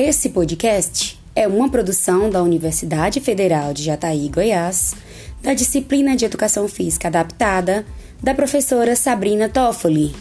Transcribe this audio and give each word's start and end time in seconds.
Esse 0.00 0.28
podcast 0.28 1.18
é 1.34 1.48
uma 1.48 1.68
produção 1.68 2.30
da 2.30 2.40
Universidade 2.40 3.18
Federal 3.20 3.74
de 3.74 3.82
Jataí, 3.82 4.28
Goiás, 4.28 4.94
da 5.42 5.54
disciplina 5.54 6.14
de 6.14 6.24
Educação 6.24 6.68
Física 6.68 7.08
Adaptada, 7.08 7.84
da 8.22 8.32
professora 8.32 8.94
Sabrina 8.94 9.48
Toffoli. 9.48 10.14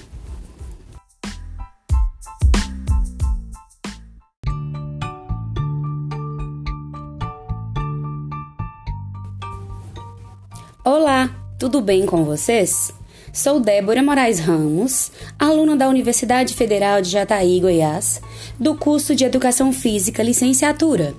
Olá, 10.83 11.29
tudo 11.59 11.81
bem 11.81 12.07
com 12.07 12.25
vocês? 12.25 12.91
Sou 13.33 13.59
Débora 13.59 14.01
Moraes 14.01 14.39
Ramos, 14.39 15.11
aluna 15.37 15.75
da 15.75 15.87
Universidade 15.87 16.53
Federal 16.53 17.01
de 17.01 17.09
Jataí, 17.09 17.59
Goiás, 17.59 18.21
do 18.59 18.75
curso 18.75 19.13
de 19.15 19.23
Educação 19.23 19.71
Física 19.71 20.23
Licenciatura. 20.23 21.13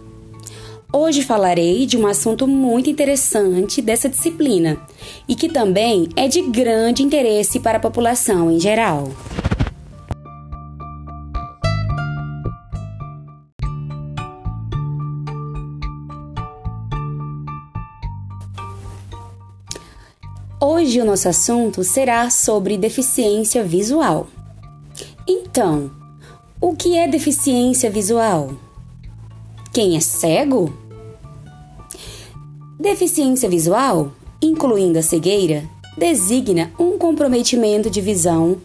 Hoje 0.92 1.22
falarei 1.22 1.84
de 1.84 1.96
um 1.96 2.06
assunto 2.06 2.46
muito 2.46 2.88
interessante 2.88 3.82
dessa 3.82 4.08
disciplina 4.08 4.80
e 5.28 5.34
que 5.34 5.48
também 5.48 6.08
é 6.16 6.26
de 6.26 6.40
grande 6.42 7.02
interesse 7.02 7.60
para 7.60 7.76
a 7.76 7.80
população 7.80 8.50
em 8.50 8.58
geral. 8.58 9.12
Hoje 20.78 21.00
o 21.00 21.04
nosso 21.04 21.28
assunto 21.28 21.82
será 21.82 22.30
sobre 22.30 22.78
deficiência 22.78 23.64
visual. 23.64 24.28
Então, 25.26 25.90
o 26.60 26.72
que 26.76 26.96
é 26.96 27.08
deficiência 27.08 27.90
visual? 27.90 28.52
Quem 29.72 29.96
é 29.96 30.00
cego? 30.00 30.72
Deficiência 32.78 33.48
visual, 33.48 34.12
incluindo 34.40 35.00
a 35.00 35.02
cegueira, 35.02 35.68
designa 35.96 36.70
um 36.78 36.96
comprometimento 36.96 37.90
de 37.90 38.00
visão 38.00 38.58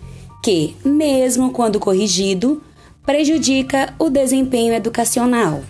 que, 0.44 0.76
mesmo 0.86 1.52
quando 1.52 1.80
corrigido, 1.80 2.62
prejudica 3.04 3.92
o 3.98 4.12
desempenho 4.12 4.76
educacional. 4.76 5.64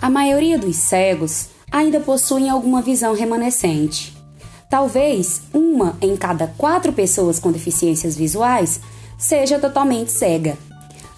A 0.00 0.08
maioria 0.08 0.56
dos 0.56 0.76
cegos 0.76 1.48
ainda 1.72 1.98
possuem 1.98 2.48
alguma 2.48 2.80
visão 2.80 3.14
remanescente. 3.14 4.16
Talvez 4.70 5.42
uma 5.52 5.96
em 6.00 6.16
cada 6.16 6.46
quatro 6.46 6.92
pessoas 6.92 7.40
com 7.40 7.50
deficiências 7.50 8.14
visuais 8.14 8.80
seja 9.18 9.58
totalmente 9.58 10.12
cega. 10.12 10.56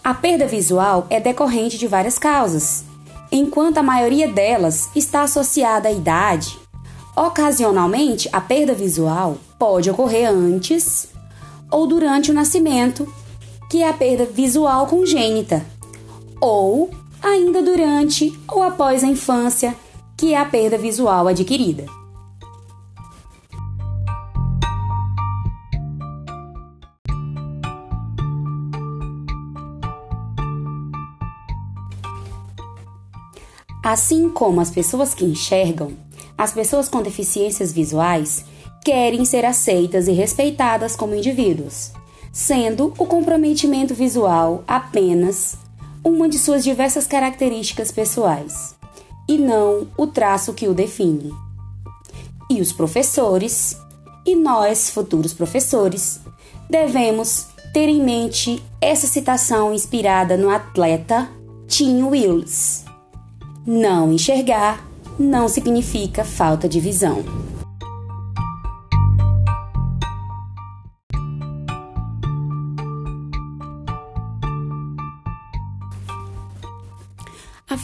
A 0.03 0.15
perda 0.15 0.47
visual 0.47 1.07
é 1.11 1.21
decorrente 1.21 1.77
de 1.77 1.87
várias 1.87 2.19
causas, 2.19 2.85
enquanto 3.31 3.77
a 3.77 3.83
maioria 3.83 4.27
delas 4.27 4.89
está 4.97 5.23
associada 5.23 5.89
à 5.89 5.93
idade. 5.93 6.59
Ocasionalmente, 7.15 8.31
a 8.33 8.41
perda 8.41 8.73
visual 8.73 9.37
pode 9.59 9.91
ocorrer 9.91 10.31
antes 10.31 11.09
ou 11.71 11.87
durante 11.87 12.31
o 12.31 12.35
nascimento, 12.35 13.07
que 13.69 13.83
é 13.83 13.89
a 13.91 13.93
perda 13.93 14.25
visual 14.25 14.87
congênita, 14.87 15.65
ou 16.41 16.91
ainda 17.23 17.63
durante 17.63 18.39
ou 18.49 18.63
após 18.63 19.05
a 19.05 19.07
infância, 19.07 19.75
que 20.17 20.35
é 20.35 20.39
a 20.39 20.45
perda 20.45 20.77
visual 20.77 21.29
adquirida. 21.29 21.87
Assim 33.83 34.29
como 34.29 34.61
as 34.61 34.71
pessoas 34.71 35.15
que 35.15 35.25
enxergam, 35.25 35.93
as 36.37 36.53
pessoas 36.53 36.89
com 36.89 37.03
deficiências 37.03 37.73
visuais 37.73 38.45
querem 38.85 39.25
ser 39.25 39.45
aceitas 39.45 40.07
e 40.07 40.13
respeitadas 40.13 40.95
como 40.95 41.15
indivíduos, 41.15 41.93
sendo 42.33 42.95
o 42.99 43.07
comprometimento 43.07 43.95
visual 43.95 44.63
apenas 44.69 45.59
uma 46.05 46.29
de 46.29 46.39
suas 46.39 46.65
diversas 46.65 47.07
características 47.07 47.93
pessoais, 47.93 48.75
e 49.29 49.39
não 49.39 49.87
o 49.97 50.07
traço 50.07 50.55
que 50.55 50.67
o 50.69 50.75
define. 50.75 51.33
E 52.51 52.61
os 52.61 52.73
professores, 52.73 53.77
e 54.27 54.35
nós, 54.35 54.91
futuros 54.91 55.33
professores, 55.33 56.21
devemos 56.69 57.47
ter 57.73 57.89
em 57.89 58.03
mente 58.03 58.63
essa 58.81 59.07
citação 59.07 59.73
inspirada 59.73 60.37
no 60.37 60.51
atleta 60.51 61.29
Tim 61.69 62.03
Wills. 62.03 62.85
Não 63.67 64.13
enxergar 64.13 64.85
não 65.19 65.49
significa 65.49 66.25
falta 66.25 66.69
de 66.69 66.81
visão. 66.81 67.50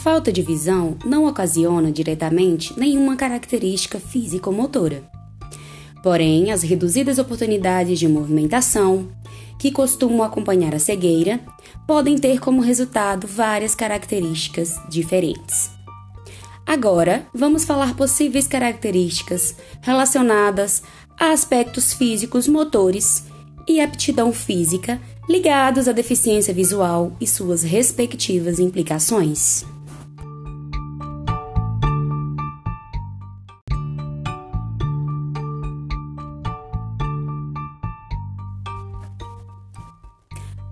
Falta 0.09 0.31
de 0.31 0.41
visão 0.41 0.97
não 1.03 1.25
ocasiona 1.27 1.91
diretamente 1.91 2.73
nenhuma 2.79 3.17
característica 3.17 3.99
físico-motora. 3.99 5.03
Porém, 6.01 6.49
as 6.49 6.61
reduzidas 6.61 7.19
oportunidades 7.19 7.99
de 7.99 8.07
movimentação, 8.07 9.09
que 9.59 9.69
costumam 9.69 10.23
acompanhar 10.23 10.73
a 10.73 10.79
cegueira, 10.79 11.41
podem 11.85 12.17
ter 12.17 12.39
como 12.39 12.61
resultado 12.61 13.27
várias 13.27 13.75
características 13.75 14.79
diferentes. 14.89 15.71
Agora, 16.65 17.27
vamos 17.33 17.65
falar 17.65 17.93
possíveis 17.93 18.47
características 18.47 19.57
relacionadas 19.81 20.83
a 21.19 21.33
aspectos 21.33 21.91
físicos 21.91 22.47
motores 22.47 23.25
e 23.67 23.81
aptidão 23.81 24.31
física 24.31 25.01
ligados 25.27 25.89
à 25.89 25.91
deficiência 25.91 26.53
visual 26.53 27.11
e 27.19 27.27
suas 27.27 27.61
respectivas 27.61 28.57
implicações. 28.57 29.65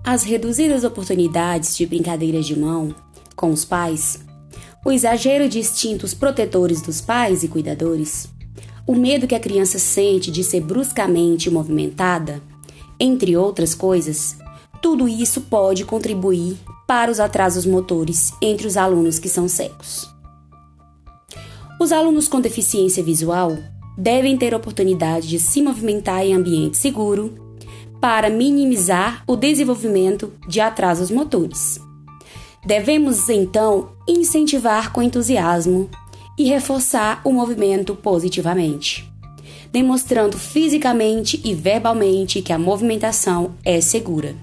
As 0.08 0.22
reduzidas 0.22 0.84
oportunidades 0.84 1.76
de 1.76 1.84
brincadeiras 1.84 2.46
de 2.46 2.56
mão 2.56 2.94
com 3.34 3.50
os 3.50 3.64
pais, 3.64 4.20
o 4.84 4.92
exagero 4.92 5.48
de 5.48 5.58
instintos 5.58 6.14
protetores 6.14 6.80
dos 6.80 7.00
pais 7.00 7.42
e 7.42 7.48
cuidadores, 7.48 8.28
o 8.86 8.94
medo 8.94 9.26
que 9.26 9.34
a 9.34 9.40
criança 9.40 9.80
sente 9.80 10.30
de 10.30 10.44
ser 10.44 10.60
bruscamente 10.60 11.50
movimentada, 11.50 12.40
entre 13.00 13.36
outras 13.36 13.74
coisas, 13.74 14.36
tudo 14.80 15.08
isso 15.08 15.40
pode 15.40 15.84
contribuir 15.84 16.56
para 16.86 17.10
os 17.10 17.18
atrasos 17.18 17.66
motores 17.66 18.32
entre 18.40 18.68
os 18.68 18.76
alunos 18.76 19.18
que 19.18 19.28
são 19.28 19.48
cegos. 19.48 20.08
Os 21.80 21.90
alunos 21.90 22.28
com 22.28 22.40
deficiência 22.40 23.02
visual 23.02 23.58
devem 23.98 24.36
ter 24.36 24.54
oportunidade 24.54 25.26
de 25.26 25.40
se 25.40 25.60
movimentar 25.60 26.24
em 26.24 26.32
ambiente 26.32 26.76
seguro 26.76 27.45
para 28.06 28.30
minimizar 28.30 29.24
o 29.26 29.34
desenvolvimento 29.34 30.32
de 30.46 30.60
atrasos 30.60 31.10
motores. 31.10 31.80
Devemos 32.64 33.28
então 33.28 33.96
incentivar 34.06 34.92
com 34.92 35.02
entusiasmo 35.02 35.90
e 36.38 36.44
reforçar 36.44 37.20
o 37.24 37.32
movimento 37.32 37.96
positivamente, 37.96 39.12
demonstrando 39.72 40.38
fisicamente 40.38 41.40
e 41.44 41.52
verbalmente 41.52 42.40
que 42.40 42.52
a 42.52 42.58
movimentação 42.60 43.56
é 43.64 43.80
segura. 43.80 44.36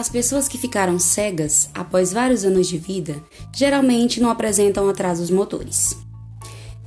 As 0.00 0.08
pessoas 0.08 0.48
que 0.48 0.56
ficaram 0.56 0.98
cegas 0.98 1.68
após 1.74 2.10
vários 2.10 2.42
anos 2.42 2.66
de 2.66 2.78
vida 2.78 3.22
geralmente 3.54 4.18
não 4.18 4.30
apresentam 4.30 4.88
atrasos 4.88 5.30
motores. 5.30 5.94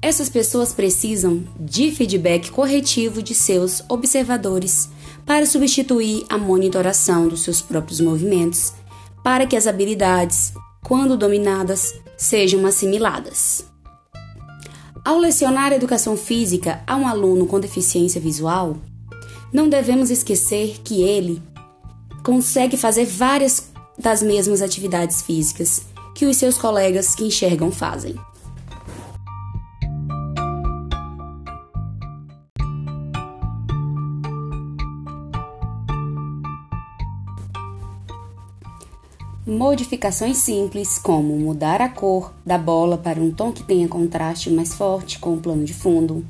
Essas 0.02 0.30
pessoas 0.30 0.74
precisam 0.74 1.44
de 1.60 1.92
feedback 1.92 2.50
corretivo 2.50 3.22
de 3.22 3.36
seus 3.36 3.84
observadores 3.88 4.90
para 5.28 5.46
substituir 5.46 6.26
a 6.28 6.40
monitoração 6.40 7.28
dos 7.28 7.44
seus 7.44 7.62
próprios 7.62 8.02
movimentos, 8.02 8.74
para 9.24 9.46
que 9.46 9.56
as 9.56 9.68
habilidades, 9.68 10.52
quando 10.84 11.16
dominadas, 11.16 11.94
sejam 12.18 12.66
assimiladas. 12.66 13.64
Ao 15.06 15.20
lecionar 15.20 15.72
educação 15.72 16.18
física 16.18 16.82
a 16.88 16.96
um 16.96 17.08
aluno 17.08 17.46
com 17.46 17.60
deficiência 17.60 18.20
visual, 18.20 18.76
não 19.54 19.70
devemos 19.70 20.10
esquecer 20.10 20.82
que 20.84 21.04
ele 21.04 21.40
consegue 22.24 22.78
fazer 22.78 23.06
várias 23.06 23.72
das 24.00 24.24
mesmas 24.24 24.62
atividades 24.62 25.22
físicas 25.22 25.82
que 26.16 26.26
os 26.26 26.38
seus 26.38 26.58
colegas 26.58 27.14
que 27.14 27.26
enxergam 27.26 27.70
fazem. 27.70 28.16
Modificações 39.46 40.38
simples, 40.38 40.98
como 40.98 41.38
mudar 41.38 41.82
a 41.82 41.90
cor 41.90 42.34
da 42.46 42.58
bola 42.58 42.98
para 42.98 43.20
um 43.20 43.30
tom 43.30 43.52
que 43.52 43.62
tenha 43.62 43.88
contraste 43.90 44.50
mais 44.50 44.74
forte 44.74 45.20
com 45.20 45.34
o 45.34 45.40
plano 45.40 45.66
de 45.66 45.74
fundo, 45.74 46.26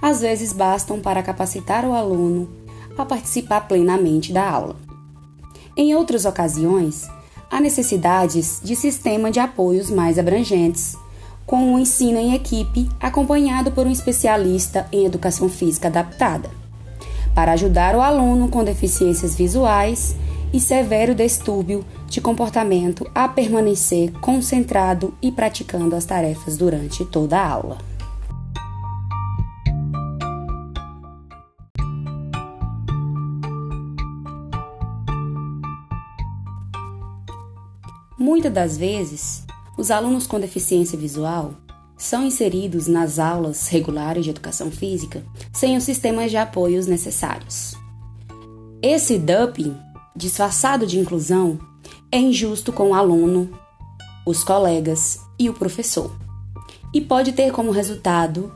às 0.00 0.20
vezes 0.20 0.52
bastam 0.52 1.00
para 1.00 1.22
capacitar 1.22 1.84
o 1.84 1.92
aluno 1.92 2.48
a 2.96 3.04
participar 3.04 3.62
plenamente 3.62 4.32
da 4.32 4.48
aula. 4.48 4.85
Em 5.78 5.94
outras 5.94 6.24
ocasiões, 6.24 7.06
há 7.50 7.60
necessidades 7.60 8.60
de 8.64 8.74
sistema 8.74 9.30
de 9.30 9.38
apoios 9.38 9.90
mais 9.90 10.18
abrangentes, 10.18 10.96
com 11.44 11.64
o 11.64 11.72
um 11.74 11.78
ensino 11.78 12.18
em 12.18 12.34
equipe 12.34 12.88
acompanhado 12.98 13.70
por 13.70 13.86
um 13.86 13.90
especialista 13.90 14.86
em 14.90 15.04
educação 15.04 15.50
física 15.50 15.88
adaptada, 15.88 16.48
para 17.34 17.52
ajudar 17.52 17.94
o 17.94 18.00
aluno 18.00 18.48
com 18.48 18.64
deficiências 18.64 19.34
visuais 19.34 20.16
e 20.50 20.58
severo 20.58 21.14
distúrbio 21.14 21.84
de 22.08 22.22
comportamento 22.22 23.06
a 23.14 23.28
permanecer 23.28 24.12
concentrado 24.12 25.12
e 25.20 25.30
praticando 25.30 25.94
as 25.94 26.06
tarefas 26.06 26.56
durante 26.56 27.04
toda 27.04 27.38
a 27.38 27.46
aula. 27.46 27.85
Muitas 38.26 38.52
das 38.52 38.76
vezes, 38.76 39.44
os 39.78 39.88
alunos 39.88 40.26
com 40.26 40.40
deficiência 40.40 40.98
visual 40.98 41.54
são 41.96 42.26
inseridos 42.26 42.88
nas 42.88 43.20
aulas 43.20 43.68
regulares 43.68 44.24
de 44.24 44.30
educação 44.30 44.68
física 44.68 45.22
sem 45.52 45.76
os 45.76 45.84
sistemas 45.84 46.32
de 46.32 46.36
apoios 46.36 46.88
necessários. 46.88 47.76
Esse 48.82 49.16
dumping 49.16 49.76
disfarçado 50.16 50.88
de 50.88 50.98
inclusão, 50.98 51.56
é 52.10 52.18
injusto 52.18 52.72
com 52.72 52.90
o 52.90 52.94
aluno, 52.94 53.48
os 54.26 54.42
colegas 54.42 55.20
e 55.38 55.48
o 55.48 55.54
professor. 55.54 56.10
E 56.92 57.00
pode 57.00 57.30
ter 57.30 57.52
como 57.52 57.70
resultado 57.70 58.52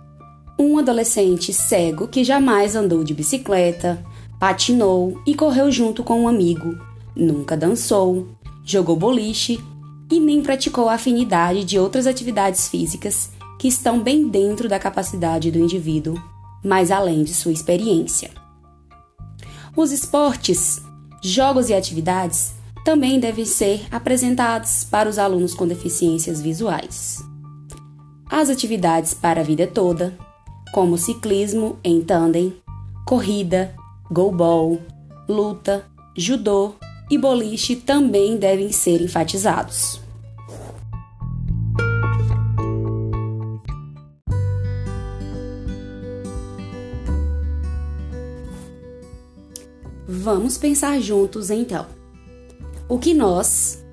um 0.58 0.78
adolescente 0.78 1.52
cego 1.52 2.08
que 2.08 2.24
jamais 2.24 2.74
andou 2.74 3.04
de 3.04 3.14
bicicleta, 3.14 4.04
patinou 4.40 5.22
e 5.24 5.32
correu 5.32 5.70
junto 5.70 6.02
com 6.02 6.22
um 6.22 6.26
amigo, 6.26 6.76
nunca 7.14 7.56
dançou, 7.56 8.26
jogou 8.64 8.96
boliche 8.96 9.62
e 10.10 10.18
nem 10.18 10.42
praticou 10.42 10.88
a 10.88 10.94
afinidade 10.94 11.64
de 11.64 11.78
outras 11.78 12.06
atividades 12.06 12.68
físicas 12.68 13.30
que 13.58 13.68
estão 13.68 14.00
bem 14.00 14.28
dentro 14.28 14.68
da 14.68 14.78
capacidade 14.78 15.50
do 15.50 15.58
indivíduo, 15.58 16.20
mas 16.64 16.90
além 16.90 17.22
de 17.22 17.34
sua 17.34 17.52
experiência. 17.52 18.30
Os 19.76 19.92
esportes 19.92 20.82
Jogos 21.22 21.68
e 21.68 21.74
atividades 21.74 22.54
também 22.82 23.20
devem 23.20 23.44
ser 23.44 23.86
apresentados 23.90 24.84
para 24.84 25.06
os 25.06 25.18
alunos 25.18 25.52
com 25.52 25.66
deficiências 25.66 26.40
visuais. 26.40 27.22
As 28.30 28.48
atividades 28.48 29.12
para 29.12 29.42
a 29.42 29.44
vida 29.44 29.66
toda, 29.66 30.16
como 30.72 30.96
ciclismo 30.96 31.78
em 31.84 32.00
tandem, 32.00 32.56
corrida, 33.06 33.74
goalball, 34.10 34.80
luta, 35.28 35.84
judô 36.16 36.74
e 37.10 37.18
boliche 37.18 37.74
também 37.74 38.36
devem 38.36 38.70
ser 38.70 39.02
enfatizados. 39.02 40.00
Vamos 50.06 50.56
pensar 50.56 51.00
juntos 51.00 51.50
então. 51.50 51.86
O 52.88 52.98
que 52.98 53.14
nós, 53.14 53.84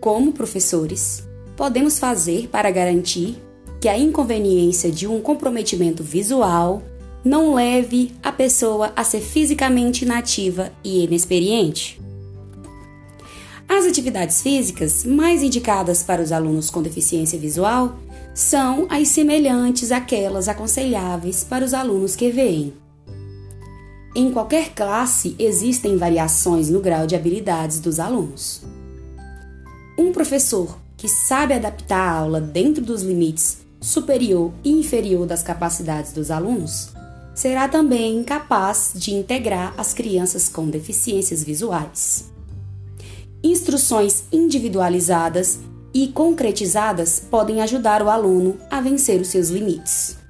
como 0.00 0.32
professores, 0.32 1.26
podemos 1.56 1.98
fazer 1.98 2.48
para 2.48 2.70
garantir 2.70 3.36
que 3.80 3.88
a 3.88 3.96
inconveniência 3.96 4.90
de 4.90 5.06
um 5.06 5.20
comprometimento 5.20 6.02
visual 6.02 6.82
não 7.24 7.54
leve 7.54 8.12
a 8.22 8.32
pessoa 8.32 8.92
a 8.96 9.04
ser 9.04 9.20
fisicamente 9.20 10.04
inativa 10.04 10.72
e 10.82 11.04
inexperiente? 11.04 12.00
As 13.70 13.86
atividades 13.86 14.42
físicas 14.42 15.04
mais 15.04 15.44
indicadas 15.44 16.02
para 16.02 16.20
os 16.20 16.32
alunos 16.32 16.70
com 16.70 16.82
deficiência 16.82 17.38
visual 17.38 18.00
são 18.34 18.88
as 18.90 19.06
semelhantes 19.06 19.92
àquelas 19.92 20.48
aconselháveis 20.48 21.44
para 21.44 21.64
os 21.64 21.72
alunos 21.72 22.16
que 22.16 22.32
veem. 22.32 22.74
Em 24.12 24.32
qualquer 24.32 24.70
classe 24.74 25.36
existem 25.38 25.96
variações 25.96 26.68
no 26.68 26.80
grau 26.80 27.06
de 27.06 27.14
habilidades 27.14 27.78
dos 27.78 28.00
alunos. 28.00 28.60
Um 29.96 30.10
professor 30.10 30.76
que 30.96 31.06
sabe 31.06 31.54
adaptar 31.54 32.08
a 32.08 32.18
aula 32.18 32.40
dentro 32.40 32.84
dos 32.84 33.02
limites 33.02 33.58
superior 33.80 34.52
e 34.64 34.72
inferior 34.72 35.26
das 35.26 35.44
capacidades 35.44 36.12
dos 36.12 36.32
alunos 36.32 36.90
será 37.36 37.68
também 37.68 38.24
capaz 38.24 38.90
de 38.96 39.14
integrar 39.14 39.72
as 39.78 39.94
crianças 39.94 40.48
com 40.48 40.68
deficiências 40.68 41.44
visuais. 41.44 42.30
Instruções 43.42 44.24
individualizadas 44.30 45.60
e 45.94 46.08
concretizadas 46.08 47.18
podem 47.18 47.62
ajudar 47.62 48.02
o 48.02 48.10
aluno 48.10 48.58
a 48.70 48.80
vencer 48.80 49.20
os 49.20 49.28
seus 49.28 49.48
limites. 49.48 50.20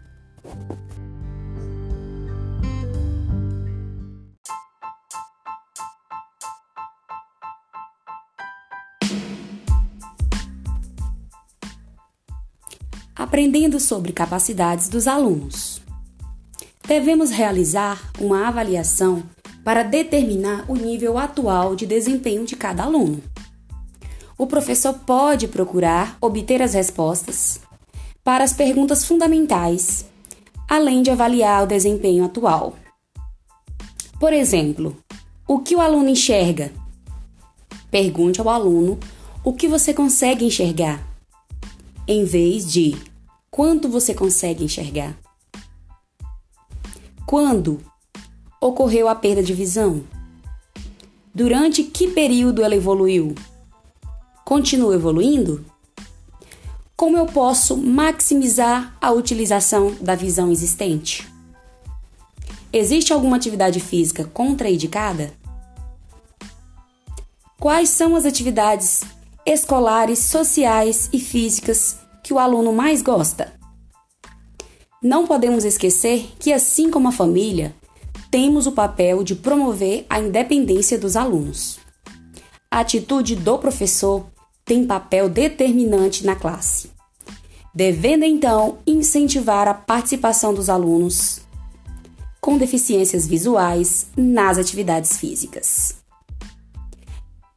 aprendendo 13.30 13.78
sobre 13.78 14.12
capacidades 14.12 14.88
dos 14.88 15.06
alunos. 15.06 15.80
Devemos 16.88 17.30
realizar 17.30 18.10
uma 18.18 18.48
avaliação 18.48 19.22
para 19.70 19.84
determinar 19.84 20.64
o 20.66 20.74
nível 20.74 21.16
atual 21.16 21.76
de 21.76 21.86
desempenho 21.86 22.44
de 22.44 22.56
cada 22.56 22.82
aluno. 22.82 23.22
O 24.36 24.44
professor 24.44 24.92
pode 25.06 25.46
procurar 25.46 26.18
obter 26.20 26.60
as 26.60 26.74
respostas 26.74 27.60
para 28.24 28.42
as 28.42 28.52
perguntas 28.52 29.04
fundamentais, 29.04 30.04
além 30.68 31.04
de 31.04 31.10
avaliar 31.12 31.62
o 31.62 31.68
desempenho 31.68 32.24
atual. 32.24 32.74
Por 34.18 34.32
exemplo, 34.32 34.96
o 35.46 35.60
que 35.60 35.76
o 35.76 35.80
aluno 35.80 36.08
enxerga? 36.08 36.72
Pergunte 37.92 38.40
ao 38.40 38.48
aluno 38.48 38.98
o 39.44 39.52
que 39.52 39.68
você 39.68 39.94
consegue 39.94 40.44
enxergar, 40.44 41.00
em 42.08 42.24
vez 42.24 42.68
de 42.68 42.96
Quanto 43.48 43.88
você 43.88 44.14
consegue 44.14 44.64
enxergar? 44.64 45.16
Quando 47.24 47.80
ocorreu 48.60 49.08
a 49.08 49.14
perda 49.14 49.42
de 49.42 49.54
visão? 49.54 50.04
Durante 51.34 51.82
que 51.82 52.08
período 52.08 52.62
ela 52.62 52.76
evoluiu? 52.76 53.34
Continua 54.44 54.94
evoluindo? 54.94 55.64
Como 56.96 57.16
eu 57.16 57.26
posso 57.26 57.76
maximizar 57.76 58.96
a 59.00 59.10
utilização 59.10 59.96
da 60.00 60.14
visão 60.14 60.52
existente? 60.52 61.26
Existe 62.72 63.12
alguma 63.12 63.36
atividade 63.36 63.80
física 63.80 64.24
contraindicada? 64.24 65.32
Quais 67.58 67.88
são 67.88 68.14
as 68.14 68.24
atividades 68.24 69.02
escolares, 69.46 70.18
sociais 70.18 71.08
e 71.12 71.18
físicas 71.18 71.98
que 72.22 72.32
o 72.32 72.38
aluno 72.38 72.72
mais 72.72 73.02
gosta. 73.02 73.52
Não 75.02 75.26
podemos 75.26 75.64
esquecer 75.64 76.30
que, 76.38 76.52
assim 76.52 76.90
como 76.90 77.08
a 77.08 77.12
família, 77.12 77.74
temos 78.30 78.66
o 78.66 78.72
papel 78.72 79.24
de 79.24 79.34
promover 79.34 80.06
a 80.08 80.20
independência 80.20 80.98
dos 80.98 81.16
alunos. 81.16 81.80
A 82.70 82.80
atitude 82.80 83.34
do 83.34 83.58
professor 83.58 84.26
tem 84.64 84.86
papel 84.86 85.28
determinante 85.28 86.24
na 86.24 86.36
classe, 86.36 86.90
devendo 87.74 88.24
então 88.24 88.78
incentivar 88.86 89.66
a 89.66 89.74
participação 89.74 90.54
dos 90.54 90.70
alunos 90.70 91.40
com 92.40 92.56
deficiências 92.56 93.26
visuais 93.26 94.06
nas 94.16 94.58
atividades 94.58 95.16
físicas. 95.16 95.96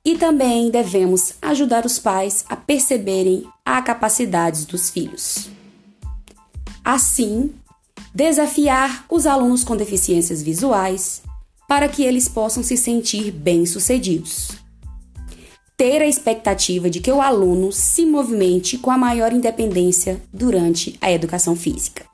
E 0.03 0.17
também 0.17 0.69
devemos 0.69 1.35
ajudar 1.41 1.85
os 1.85 1.97
pais 1.97 2.43
a 2.49 2.55
perceberem 2.55 3.47
a 3.63 3.81
capacidades 3.81 4.65
dos 4.65 4.89
filhos. 4.89 5.49
Assim, 6.83 7.53
desafiar 8.13 9.05
os 9.09 9.25
alunos 9.25 9.63
com 9.63 9.75
deficiências 9.75 10.41
visuais 10.41 11.23
para 11.67 11.87
que 11.87 12.03
eles 12.03 12.27
possam 12.27 12.61
se 12.61 12.77
sentir 12.77 13.31
bem-sucedidos. 13.31 14.49
Ter 15.75 16.01
a 16.01 16.07
expectativa 16.07 16.89
de 16.89 16.99
que 16.99 17.11
o 17.11 17.21
aluno 17.21 17.71
se 17.71 18.05
movimente 18.05 18.77
com 18.77 18.91
a 18.91 18.97
maior 18.97 19.33
independência 19.33 20.21
durante 20.31 20.97
a 21.01 21.11
educação 21.11 21.55
física. 21.55 22.05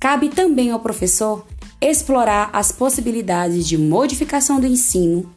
Cabe 0.00 0.28
também 0.28 0.72
ao 0.72 0.80
professor 0.80 1.46
explorar 1.80 2.50
as 2.52 2.72
possibilidades 2.72 3.66
de 3.66 3.78
modificação 3.78 4.58
do 4.58 4.66
ensino. 4.66 5.32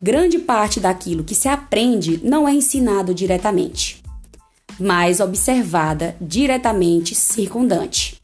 Grande 0.00 0.38
parte 0.38 0.78
daquilo 0.78 1.24
que 1.24 1.34
se 1.34 1.48
aprende 1.48 2.20
não 2.22 2.46
é 2.46 2.52
ensinado 2.52 3.14
diretamente, 3.14 4.02
mas 4.78 5.20
observada 5.20 6.14
diretamente 6.20 7.14
circundante. 7.14 8.15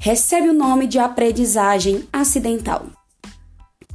Recebe 0.00 0.48
o 0.48 0.52
nome 0.52 0.86
de 0.86 1.00
aprendizagem 1.00 2.08
acidental. 2.12 2.86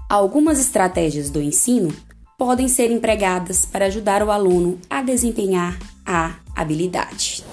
Algumas 0.09 0.59
estratégias 0.59 1.29
do 1.29 1.41
ensino 1.41 1.95
podem 2.37 2.67
ser 2.67 2.91
empregadas 2.91 3.65
para 3.65 3.85
ajudar 3.85 4.21
o 4.21 4.29
aluno 4.29 4.77
a 4.89 5.01
desempenhar 5.01 5.79
a 6.05 6.35
habilidade. 6.53 7.45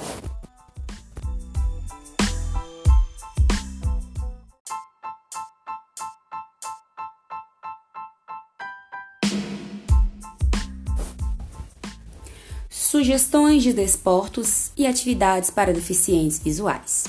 Sugestões 12.68 13.62
de 13.62 13.72
desportos 13.72 14.72
e 14.76 14.88
atividades 14.88 15.50
para 15.50 15.72
deficientes 15.72 16.40
visuais: 16.40 17.04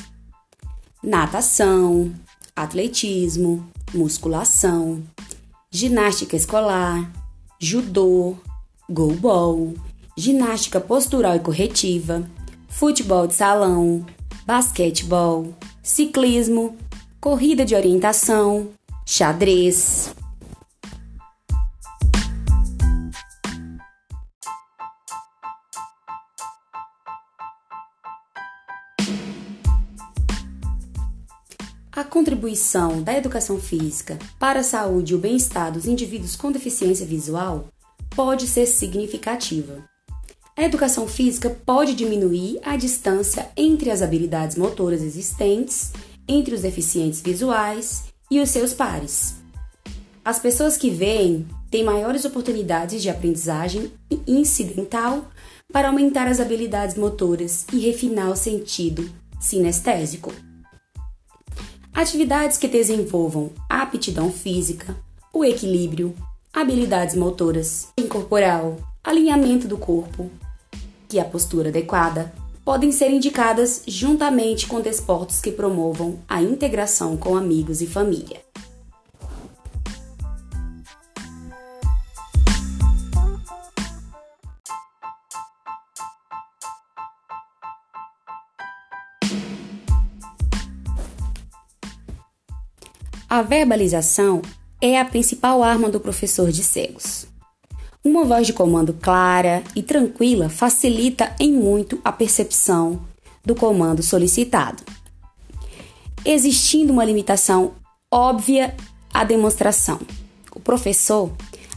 natação, 1.04 2.12
atletismo, 2.56 3.66
musculação, 3.94 5.02
ginástica 5.70 6.36
escolar, 6.36 7.12
judô, 7.60 8.36
goalball, 8.90 9.74
ginástica 10.16 10.80
postural 10.80 11.36
e 11.36 11.40
corretiva, 11.40 12.30
futebol 12.70 13.26
de 13.26 13.34
salão, 13.34 14.06
basquetebol, 14.46 15.54
ciclismo, 15.82 16.78
corrida 17.20 17.66
de 17.66 17.74
orientação, 17.76 18.70
xadrez, 19.06 20.14
A 31.94 32.06
contribuição 32.06 33.04
da 33.04 33.18
educação 33.18 33.60
física 33.60 34.18
para 34.40 34.62
a 34.62 34.64
saúde 34.64 35.12
e 35.12 35.16
o 35.16 35.20
bem-estar 35.20 35.74
dos 35.74 35.86
indivíduos 35.86 36.38
com 36.38 36.50
deficiência 36.50 37.06
visual 37.06 37.68
pode 38.16 38.48
ser 38.48 38.66
significativa. 38.66 39.84
A 40.56 40.64
educação 40.64 41.06
física 41.06 41.50
pode 41.50 41.94
diminuir 41.94 42.60
a 42.64 42.78
distância 42.78 43.50
entre 43.58 43.92
as 43.92 44.02
habilidades 44.02 44.56
motoras 44.56 45.02
existentes 45.02 45.92
entre 46.26 46.56
os 46.56 46.62
deficientes 46.62 47.20
visuais 47.20 48.06
e 48.30 48.40
os 48.40 48.50
seus 48.50 48.74
pares. 48.74 49.36
As 50.24 50.40
pessoas 50.40 50.78
que 50.78 50.90
veem 50.90 51.46
têm 51.70 51.84
maiores 51.84 52.24
oportunidades 52.24 53.02
de 53.02 53.10
aprendizagem 53.10 53.92
incidental 54.26 55.30
para 55.74 55.90
aumentar 55.90 56.30
as 56.30 56.40
habilidades 56.40 56.96
motoras 56.96 57.66
e 57.74 57.80
refinar 57.80 58.30
o 58.30 58.36
sentido 58.36 59.12
sinestésico. 59.42 60.32
Atividades 62.02 62.58
que 62.58 62.68
desenvolvam 62.68 63.52
a 63.70 63.84
aptidão 63.84 64.32
física, 64.32 64.98
o 65.32 65.46
equilíbrio, 65.46 66.16
habilidades 66.52 67.14
motoras, 67.14 67.90
corporal, 68.10 68.78
alinhamento 69.04 69.68
do 69.68 69.78
corpo 69.78 70.28
e 71.14 71.20
a 71.20 71.24
postura 71.24 71.70
adequada 71.70 72.34
podem 72.66 72.92
ser 72.92 73.12
indicadas 73.12 73.84
juntamente 73.86 74.66
com 74.66 74.82
desportos 74.82 75.40
que 75.40 75.52
promovam 75.52 76.18
a 76.28 76.42
integração 76.42 77.16
com 77.16 77.38
amigos 77.38 77.84
e 77.84 77.86
família. 77.86 78.42
A 93.32 93.42
verbalização 93.42 94.42
é 94.82 95.00
a 95.00 95.06
principal 95.06 95.64
arma 95.64 95.90
do 95.90 96.02
professor 96.02 96.52
de 96.52 96.62
cegos. 96.62 97.26
Uma 98.04 98.26
voz 98.26 98.46
de 98.46 98.52
comando 98.52 98.92
clara 98.92 99.64
e 99.74 99.82
tranquila 99.82 100.50
facilita 100.50 101.34
em 101.40 101.54
muito 101.54 101.98
a 102.04 102.12
percepção 102.12 103.02
do 103.46 103.56
comando 103.56 104.04
solicitado. 104.04 104.84
Existindo 106.26 106.92
uma 106.92 107.06
limitação 107.06 107.72
óbvia 108.12 108.76
à 109.14 109.24
demonstração, 109.24 110.02
o 110.54 110.60
professor, 110.60 111.32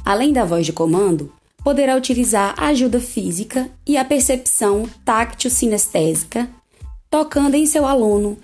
além 0.05 0.33
da 0.33 0.45
voz 0.45 0.67
de 0.67 0.73
comando, 0.73 1.33
poderá 1.63 1.95
utilizar 1.95 2.57
a 2.59 2.67
ajuda 2.67 2.99
física 2.99 3.71
e 3.87 3.97
a 3.97 4.05
percepção 4.05 4.89
táctil-sinestésica, 5.05 6.51
tocando 7.09 7.55
em 7.55 7.65
seu 7.65 7.87
aluno 7.87 8.37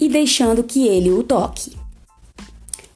e 0.00 0.08
deixando 0.08 0.64
que 0.64 0.88
ele 0.88 1.10
o 1.10 1.22
toque. 1.22 1.84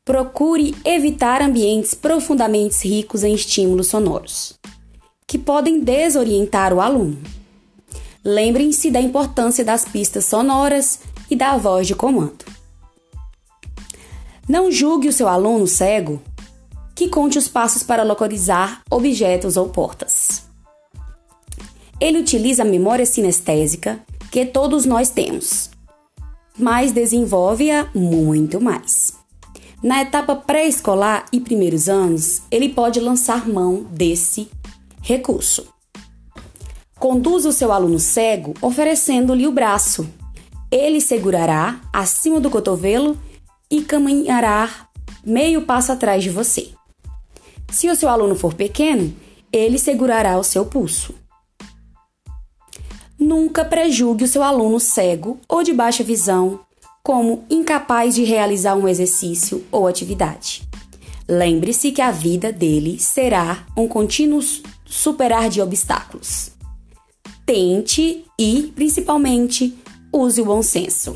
Procure 0.05 0.75
evitar 0.83 1.43
ambientes 1.43 1.93
profundamente 1.93 2.89
ricos 2.89 3.23
em 3.23 3.35
estímulos 3.35 3.89
sonoros, 3.89 4.59
que 5.27 5.39
podem 5.39 5.81
desorientar 5.81 6.73
o 6.73 6.81
aluno. 6.81 7.19
Lembrem-se 8.25 8.91
da 8.91 9.01
importância 9.01 9.63
das 9.65 9.85
pistas 9.85 10.25
sonoras 10.25 11.01
e 11.31 11.37
da 11.37 11.57
voz 11.59 11.87
de 11.87 11.95
comando. 11.95 12.45
Não 14.49 14.73
julgue 14.73 15.09
o 15.09 15.13
seu 15.13 15.29
aluno 15.29 15.67
cego 15.67 16.21
que 16.95 17.09
conte 17.09 17.39
os 17.39 17.47
passos 17.47 17.83
para 17.83 18.03
localizar 18.03 18.83
objetos 18.91 19.57
ou 19.57 19.69
portas. 19.69 20.45
Ele 22.01 22.19
utiliza 22.19 22.63
a 22.63 22.67
memória 22.67 23.05
sinestésica 23.05 24.01
que 24.31 24.47
todos 24.47 24.87
nós 24.87 25.11
temos, 25.11 25.71
mas 26.59 26.91
desenvolve-a 26.91 27.91
muito 27.95 28.61
mais. 28.61 29.20
Na 29.83 30.03
etapa 30.03 30.37
pré-escolar 30.37 31.25
e 31.33 31.41
primeiros 31.41 31.89
anos, 31.89 32.43
ele 32.51 32.69
pode 32.69 33.01
lançar 33.01 33.49
mão 33.49 33.85
desse 33.85 34.51
recurso. 35.01 35.67
Conduza 36.99 37.49
o 37.49 37.53
seu 37.53 37.73
aluno 37.73 37.99
cego 37.99 38.53
oferecendo-lhe 38.61 39.47
o 39.47 39.53
braço. 39.53 40.07
Ele 40.71 41.01
segurará 41.01 41.81
acima 41.91 42.39
do 42.39 42.51
cotovelo 42.51 43.19
e 43.71 43.81
caminhará 43.81 44.69
meio 45.25 45.63
passo 45.63 45.93
atrás 45.93 46.23
de 46.23 46.29
você. 46.29 46.69
Se 47.71 47.89
o 47.89 47.97
seu 47.97 48.11
aluno 48.11 48.35
for 48.35 48.53
pequeno, 48.53 49.15
ele 49.51 49.79
segurará 49.79 50.39
o 50.39 50.45
seu 50.45 50.67
pulso. 50.67 51.15
Nunca 53.19 53.65
prejulgue 53.65 54.25
o 54.25 54.29
seu 54.29 54.43
aluno 54.43 54.79
cego 54.79 55.39
ou 55.49 55.63
de 55.63 55.73
baixa 55.73 56.05
visão 56.05 56.61
como 57.03 57.45
incapaz 57.49 58.15
de 58.15 58.25
realizar 58.25 58.75
um 58.77 58.89
exercício 58.89 59.65
ou 59.71 59.87
atividade. 59.87 60.63
Lembre-se 61.29 61.93
que 61.93 62.03
a 62.03 62.11
vida 62.11 62.53
dele 62.53 62.99
será 62.99 63.67
um 63.77 63.87
contínuo 63.87 64.41
superar 64.85 65.49
de 65.49 65.63
obstáculos. 65.63 66.51
Tente 67.47 68.25
e, 68.39 68.73
principalmente, 68.75 69.79
use 70.13 70.41
o 70.41 70.45
bom 70.45 70.63
senso. 70.63 71.15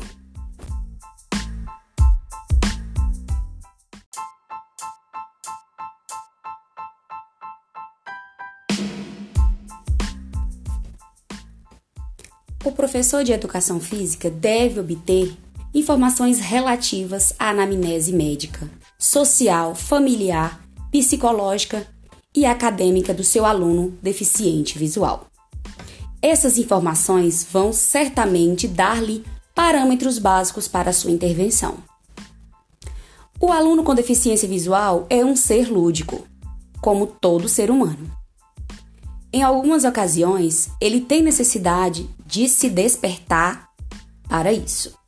O 12.63 12.71
professor 12.71 13.23
de 13.23 13.31
educação 13.31 13.79
física 13.79 14.29
deve 14.29 14.79
obter 14.79 15.37
informações 15.75 16.39
relativas 16.39 17.33
à 17.37 17.49
anamnese 17.49 18.13
médica, 18.13 18.71
social, 18.97 19.75
familiar, 19.75 20.65
psicológica 20.89 21.85
e 22.33 22.45
acadêmica 22.45 23.13
do 23.13 23.25
seu 23.25 23.45
aluno 23.45 23.93
deficiente 24.01 24.79
visual. 24.79 25.27
Essas 26.21 26.57
informações 26.57 27.45
vão 27.51 27.73
certamente 27.73 28.69
dar-lhe 28.69 29.25
parâmetros 29.53 30.17
básicos 30.17 30.65
para 30.65 30.91
a 30.91 30.93
sua 30.93 31.11
intervenção. 31.11 31.75
O 33.37 33.51
aluno 33.51 33.83
com 33.83 33.93
deficiência 33.93 34.47
visual 34.47 35.05
é 35.09 35.25
um 35.25 35.35
ser 35.35 35.69
lúdico, 35.69 36.25
como 36.81 37.05
todo 37.05 37.49
ser 37.49 37.69
humano. 37.69 38.09
Em 39.31 39.43
algumas 39.43 39.83
ocasiões, 39.83 40.69
ele 40.79 41.01
tem 41.01 41.21
necessidade 41.21 42.09
de 42.25 42.47
se 42.47 42.69
despertar 42.69 43.69
para 44.29 44.53
isso. 44.53 45.04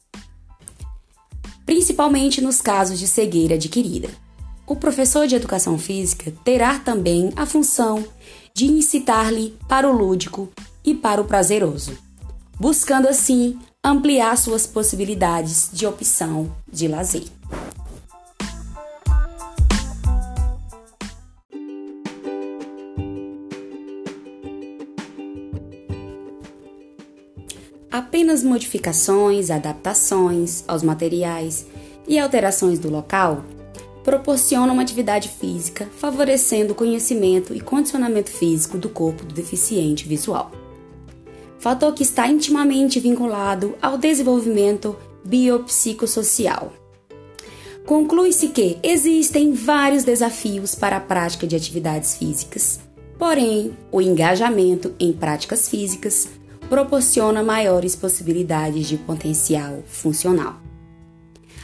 Principalmente 1.68 2.40
nos 2.40 2.62
casos 2.62 2.98
de 2.98 3.06
cegueira 3.10 3.56
adquirida. 3.56 4.10
O 4.66 4.74
professor 4.74 5.28
de 5.28 5.36
educação 5.36 5.78
física 5.78 6.34
terá 6.46 6.80
também 6.80 7.34
a 7.36 7.46
função 7.46 8.06
de 8.54 8.68
incitar-lhe 8.68 9.54
para 9.68 9.90
o 9.90 9.92
lúdico 9.92 10.50
e 10.82 10.96
para 10.96 11.22
o 11.22 11.26
prazeroso, 11.26 11.92
buscando 12.58 13.10
assim 13.10 13.60
ampliar 13.84 14.38
suas 14.38 14.66
possibilidades 14.66 15.70
de 15.74 15.86
opção 15.86 16.56
de 16.72 16.88
lazer. 16.88 17.37
Apenas 28.28 28.44
modificações, 28.44 29.50
adaptações 29.50 30.62
aos 30.68 30.84
materiais 30.84 31.66
e 32.06 32.20
alterações 32.20 32.78
do 32.78 32.90
local 32.90 33.46
proporcionam 34.04 34.74
uma 34.74 34.82
atividade 34.82 35.30
física, 35.30 35.88
favorecendo 35.98 36.74
o 36.74 36.76
conhecimento 36.76 37.56
e 37.56 37.62
condicionamento 37.62 38.30
físico 38.30 38.78
do 38.78 38.90
corpo 38.90 39.24
do 39.24 39.34
deficiente 39.34 40.06
visual. 40.06 40.52
Fator 41.58 41.94
que 41.94 42.04
está 42.04 42.28
intimamente 42.28 43.00
vinculado 43.00 43.78
ao 43.82 43.98
desenvolvimento 43.98 44.98
biopsicossocial. 45.24 46.74
Conclui-se 47.86 48.50
que 48.50 48.78
existem 48.84 49.54
vários 49.54 50.04
desafios 50.04 50.76
para 50.76 50.98
a 50.98 51.00
prática 51.02 51.48
de 51.48 51.56
atividades 51.56 52.18
físicas, 52.18 52.82
porém, 53.18 53.72
o 53.90 54.02
engajamento 54.02 54.94
em 55.00 55.14
práticas 55.14 55.70
físicas 55.70 56.28
proporciona 56.70 57.42
maiores 57.42 57.96
possibilidades 57.96 58.88
de 58.88 58.98
potencial 58.98 59.84
funcional. 59.86 60.62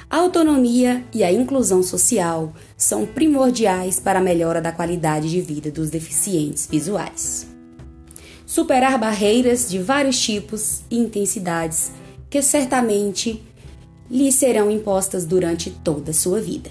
A 0.09 0.17
autonomia 0.17 1.03
e 1.13 1.23
a 1.23 1.31
inclusão 1.31 1.81
social 1.81 2.53
são 2.77 3.05
primordiais 3.05 3.99
para 3.99 4.19
a 4.19 4.21
melhora 4.21 4.61
da 4.61 4.71
qualidade 4.71 5.29
de 5.29 5.41
vida 5.41 5.71
dos 5.71 5.89
deficientes 5.89 6.67
visuais. 6.69 7.47
Superar 8.45 8.99
barreiras 8.99 9.67
de 9.67 9.79
vários 9.79 10.19
tipos 10.19 10.81
e 10.91 10.99
intensidades 10.99 11.91
que 12.29 12.41
certamente 12.41 13.43
lhe 14.09 14.31
serão 14.31 14.69
impostas 14.69 15.25
durante 15.25 15.71
toda 15.71 16.11
a 16.11 16.13
sua 16.13 16.39
vida. 16.39 16.69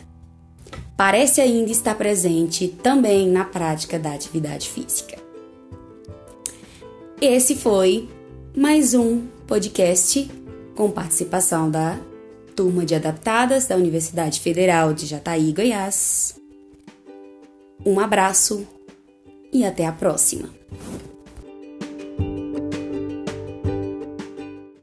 Parece 0.97 1.41
ainda 1.41 1.73
estar 1.73 1.97
presente 1.97 2.69
também 2.69 3.29
na 3.29 3.45
prática 3.45 3.99
da 3.99 4.13
atividade 4.13 4.69
física. 4.69 5.17
Esse 7.21 7.57
foi 7.57 8.09
mais 8.55 8.93
um 8.93 9.27
podcast 9.47 10.31
com 10.77 10.91
participação 10.91 11.71
da 11.71 11.99
turma 12.55 12.85
de 12.85 12.95
adaptadas 12.95 13.67
da 13.67 13.77
Universidade 13.77 14.41
Federal 14.41 14.93
de 14.93 15.07
Jataí, 15.07 15.53
Goiás. 15.53 16.37
Um 17.85 17.99
abraço 17.99 18.67
e 19.53 19.65
até 19.65 19.87
a 19.87 19.93
próxima! 19.93 20.51